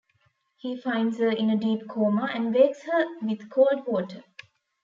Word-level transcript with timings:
He 0.57 0.75
finds 0.77 1.19
her 1.19 1.27
in 1.29 1.51
a 1.51 1.55
deep 1.57 1.87
coma 1.87 2.27
and 2.33 2.55
wakes 2.55 2.81
her 2.85 3.05
with 3.21 3.51
cold 3.51 3.85
water. 3.85 4.23